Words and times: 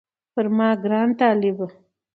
پر 0.33 0.45
ما 0.57 0.69
ګران 0.83 1.09
طالبه 1.19 1.67